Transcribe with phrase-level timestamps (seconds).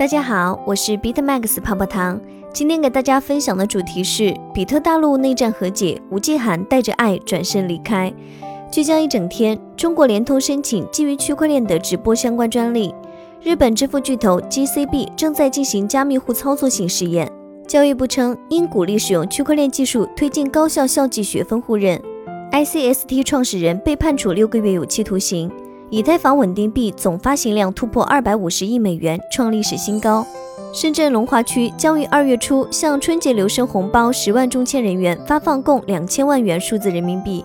[0.00, 2.18] 大家好，我是 BitMax 泡泡糖。
[2.54, 8.10] 今天给大家分享的主题是比特大陆内战和解，吴继涵带着爱转身离开。
[8.72, 12.94] 聚焦一整天，中国联通申请基于区块链的直播相关专利。
[13.42, 17.30] 日本支付巨头 GCB 正在进行加密户操作性试验。
[17.68, 22.00] 教育部称，应鼓励使用区块链技术推进高校校际学分互认。
[22.52, 25.50] ICST 创始人被判处六个月有期徒刑。
[25.90, 30.24] 以太坊稳定币总发行量突破二百五十亿美元，创历史新高。
[30.72, 37.44] 深圳龙华区将于二月初向春节留声红包十万中签人员发放共两千万元数字人民币。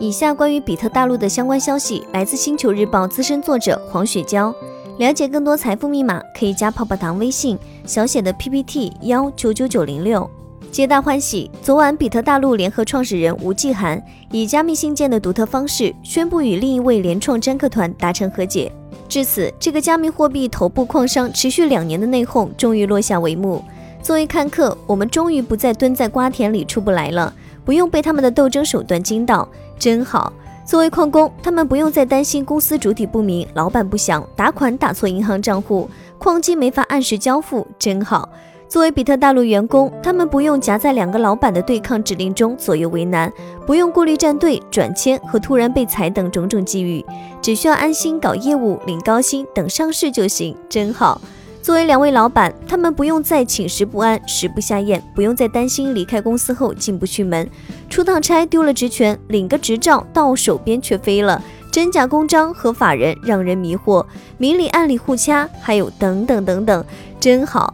[0.00, 4.52] 以下关于比特大陆的相关消息来自星球日报资深作者黄雪娇。
[4.98, 10.28] 了解更多财富密码，可以加泡泡糖微信小写的 PPT 幺九九九零六。
[10.74, 11.48] 皆大欢喜！
[11.62, 14.02] 昨晚，比特大陆联合创始人吴继涵
[14.32, 18.72] 以加密信件的独特方式宣布与另一位联创占客团达成和解。
[19.08, 23.64] 至此，这个加密货币头部矿商持续两年的内讧终于落下帷幕。
[24.02, 27.32] 作为看客，我们终于不再蹲在瓜田里出不来了，
[27.64, 30.32] 不用被他们的斗争手段惊到，真好。
[30.66, 38.28] 作为矿工，他们不用再担心公司主体不明、老板不详、打款打错银行账户、矿机没法按时交付，真好。
[38.68, 43.32] 作为比特大陆员工，他们不用夹在两个老板的对抗指令中左右为难，
[43.66, 47.04] 不用顾虑站队、转签和突然被裁等种种机遇，
[47.40, 51.20] 只需要安心搞业务、领高薪、等上市就行，真好。
[51.62, 57.48] 作为两位老板，他们不用再寝食不安、食不下咽，不用再担心离开公司后进不去门，
[57.88, 64.04] 出趟差丢了职权，领个执照到手边却飞了，真假公章和法人让人迷惑，
[64.36, 66.84] 明里暗里互掐，还有等等等等，
[67.20, 67.72] 真好。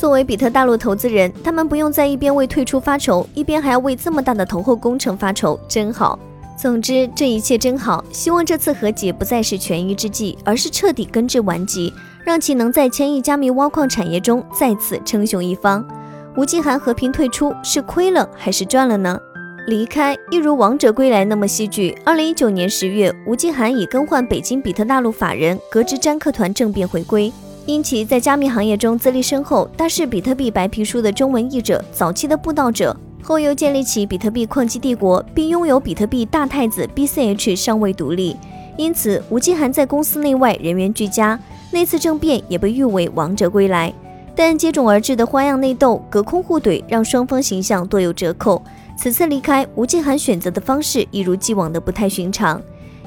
[0.00, 6.18] 作为比特大陆投资人，他们不用在一边为退出发愁，一边还要为这么大的投后工程发愁，真好。
[6.56, 8.02] 总之，这一切真好。
[8.10, 11.92] 希望这次和解不再是权宜之计，而是彻底根治顽疾，
[12.24, 15.86] 让其能在千亿加密挖矿产业中再次称雄一方。
[16.34, 19.18] 吴继涵和平退出，是亏了还是赚了呢？
[19.66, 21.94] 离开一如王者归来那么戏剧。
[22.06, 27.30] 二零一九年十月，吴继涵以更换北京比特大陆法人，革职詹克团政变回归。
[27.72, 38.36] 因其在加密行业中资历深厚，大是比特币白皮书的中文译者，早期的布道者，后又建立起比特币矿机帝国，并拥有比特币大太子 BCH 尚未独立，
[38.76, 41.38] 因此吴继涵在公司内外人员俱佳。
[41.70, 43.94] 那次政变也被誉为王者归来，
[44.34, 48.60] 但接踵而至的花样内斗、隔空互怼，让双方形象多有折扣。
[48.98, 52.60] 此次离开，吴继涵选择的方式一如既往的不太寻常。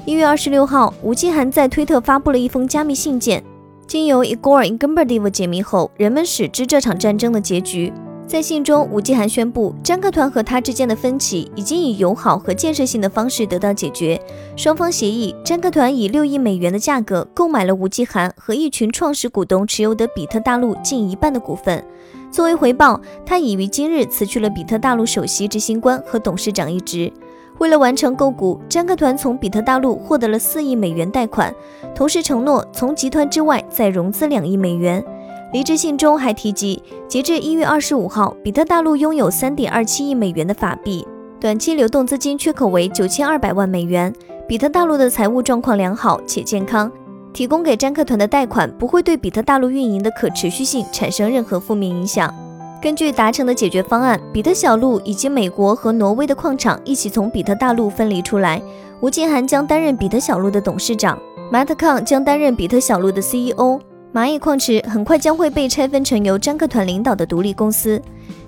[0.06, 3.44] 一月二十六号，吴继涵在推特发布了一封加密信件。
[3.86, 7.92] 经由 Igor Ingberdiv 解密后，人们始知这场战争的结局。
[8.26, 14.18] 在信中，吴继寒宣布，詹克团和他之间的分歧已经以友好和建设性的方式得到解决。
[14.56, 21.84] 双方协议，詹克团以六亿美元的价格购买了吴继寒和一群创始股东持有的比特大陆近一半的股份。
[22.32, 27.12] 作为回报，他已于今日辞去了比特大陆首席执行官和董事长一职。
[27.58, 31.54] 为了完成购股，詹克团从比特大陆获得了四亿美元贷款，
[31.94, 35.02] 同时承诺从集团之外再融资两亿美元。
[35.52, 41.06] 离职信中还提及，截至一月二十五号，比特大陆拥有三点二七亿美元的法币，
[41.38, 44.12] 短期流动资金缺口为九千二百万美元。
[44.48, 46.90] 比特大陆的财务状况良好且健康，
[47.32, 52.34] 提供给詹克团的贷款不会对比特大陆运营的可持续性产生任何负面影响。
[52.84, 58.60] 根据达成的解决方案，比特小路以及美国和挪威的矿场一起从比特大陆分离出来。
[59.00, 61.18] 吴金涵将担任比特小路的董事长，
[61.50, 63.80] 马特康将担任比特小路的 CEO。
[64.12, 67.98] 蚂蚁矿池很快将会被拆分成由詹克团领导的独立公司。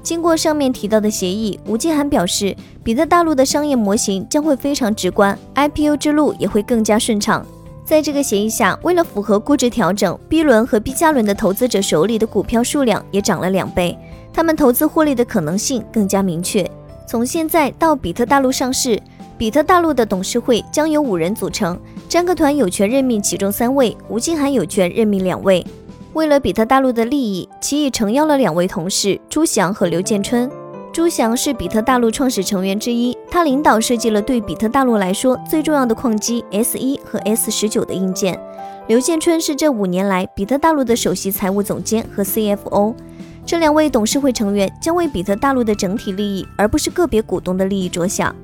[0.03, 2.55] 经过上面提到的协议，吴金涵表示，
[2.85, 7.43] 比特大陆的商业模型将会非常直观，IPO 之路也会更加顺畅。
[7.87, 13.97] 在这个协议下，为了符合估值调整，B 轮和 B 加轮的投资者手里的股票数量也涨了两倍。
[14.37, 16.71] 他们投资获利的可能性更加明确。
[17.09, 19.01] 从现在到比特大陆上市，
[19.39, 25.67] 比特大陆的董事会将由五人组成，詹克团有权任命其中三位，吴金涵有权任命两位。
[26.13, 30.51] 为了比特大陆的利益，其已诚邀了两位同事朱翔和刘建春。
[30.93, 38.39] 朱翔是比特大陆创始成员之一，他领导设计了对比特大陆来说最重要的矿机 S 一和 S 十九的硬件。
[38.87, 42.95] 刘建春是这五年来比特大陆的首席财务总监和 CFO。
[43.47, 48.35] 这两位董事会成员将为比特大陆的整体利益，而不是个别股东的利益着想。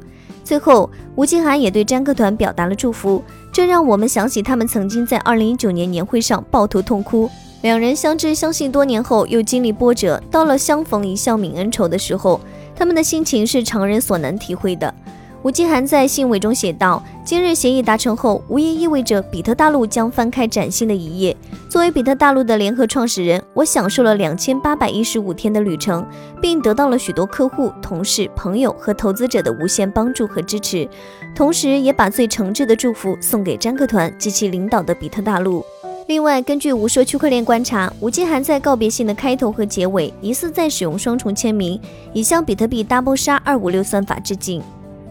[0.44, 3.20] 最后，吴继涵也对詹克团表达了祝福，
[3.52, 7.28] 这让我们想起他们曾经在2019年年会上抱头痛哭。
[7.62, 12.40] 两人相知相信多年后，又经历波折，到了相逢一笑泯恩仇的时候，
[12.76, 14.94] 他们的心情是常人所难体会的。
[15.42, 21.36] 吴继涵在信尾中写道：“今日协议达成后，无疑意味着比特大陆将翻开崭新的一页。
[21.68, 26.06] 作为比特大陆的联合创始人，我享受了两千八百一十五天的旅程，
[26.40, 30.88] 并得到了许多客户、同事、朋友和投资者的无限帮助和支持，
[31.34, 35.64] 同时也把最诚挚的祝福送给詹克团及其领导的比特大陆。”
[36.06, 41.80] 另外，根据无说区块链观察，吴继涵在告别信的开头和结尾疑似在使用双重签名，
[42.12, 44.62] 以向比特币 Double 杀二五六算法致敬。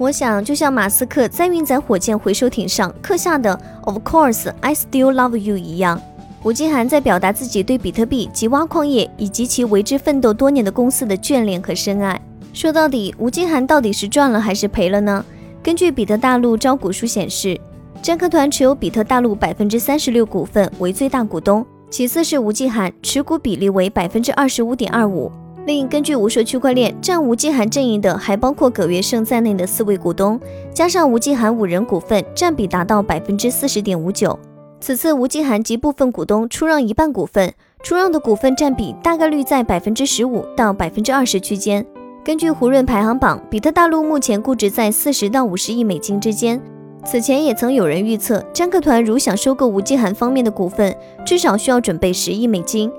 [0.01, 3.53] 我想，就像马斯克在运载火箭回收艇上刻下的
[3.83, 6.01] “Of course, I still love you” 一样，
[6.41, 12.19] 吴继涵在表达自己对比特币及挖矿业以及其为之奋斗多年的公司的眷恋和深爱。
[12.51, 15.23] 说到底，吴继涵到底是赚了还是赔了呢？
[15.61, 17.61] 根据比特大陆招股书显示，
[18.01, 25.31] 詹克团持有比特大陆百分之三十六股份为最大股东，其次是吴继涵，持股比例为百分之二十五点二五。
[25.65, 30.39] 另根据无说区块链，占吴继涵阵营的还包括葛月胜在内的四位股东，
[30.73, 34.37] 加上吴继涵五人股份，占比达到百分之四十点五九。
[34.79, 37.53] 此次吴继涵及部分股东出让一半股份，
[37.83, 41.85] 出让的股份占比大概率在百分之十五到百分之二十区间。
[42.23, 46.59] 根据胡润排行榜，比特大陆目前估值在四十到五十亿美金之间。
[47.05, 52.91] 此前也曾有人预测，詹克团如想收购吴继涵方面的股份，至少需要准备十亿美金。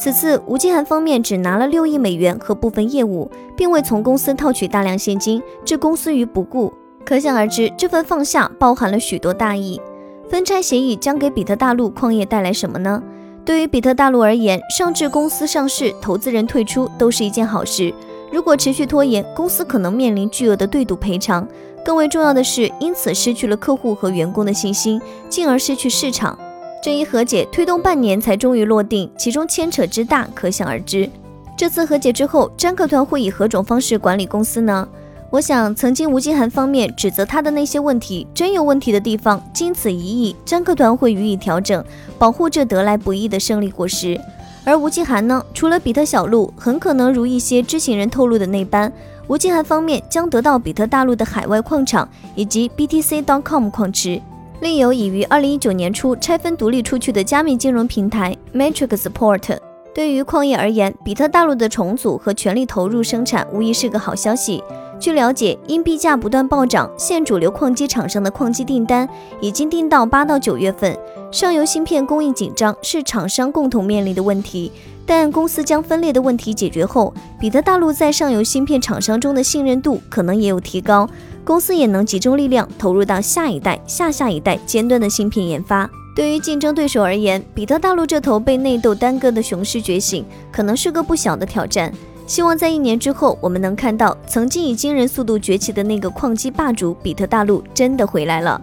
[0.00, 6.72] 此次吴继涵方面只拿了六亿美元和部分业务，并未从公司套取大量现金，置公司于不顾。
[7.04, 9.78] 可想而知，这份放下包含了许多大义。
[10.26, 13.02] 分拆协议将给比特大陆矿业带来什么呢？
[13.44, 17.92] 对于比特大陆而言，上至公司上市，投资人退出都是一件好事。
[18.32, 21.46] 如果持续拖延，公司可能面临巨额的对赌赔偿。
[21.84, 24.98] 更为重要的是，因此失去了客户和员工的信心，
[25.28, 26.38] 进而失去市场。
[26.82, 31.08] 这一和解推动半年才终于落定，其中牵扯之大可想而知。
[31.54, 34.88] 这次和解之后，詹克团会以何种方式管理公司呢？
[35.30, 41.84] 我想，曾经吴继涵方面指责他的那些问题，真有问题的地方，经此一役，詹克团会予以调整，
[42.18, 44.18] 保护这得来不易的胜利果实。
[44.64, 48.90] 而吴继涵呢，除了比特小路，很可能如一些知情人透露的那般，
[49.28, 54.20] 吴继涵方面将得到比特大陆的海外矿场以及 BTC.com 矿池。
[54.60, 59.56] 另有已于二零一九年初拆分独立出去的加密金融平台 Matrixport。
[59.94, 64.62] 对于矿业而言，比特大陆的重组和全力投入生产无疑是个好消息。
[64.98, 69.08] 据了解，因币价不断暴涨，现主流矿机厂商的矿机订单
[69.40, 70.94] 已经订到八到九月份。
[71.32, 74.70] 上游芯片供应紧张是厂商共同面临的问题，
[75.10, 81.04] 但公司将分裂的问题解决后，比特大陆在上游芯片厂商中的信任度可能也有提高。
[81.44, 85.90] 公司也能集中力量投入到下一代、下下一代尖端的芯片研发。
[86.14, 91.92] 对于竞争对手而言，比特大陆这头被内斗耽搁的雄狮觉醒，可能是个不小的挑战。
[92.28, 98.62] 希望在一年之后，我们能看到曾经以惊人速度崛起的那个矿机霸主比特大陆真的回来了。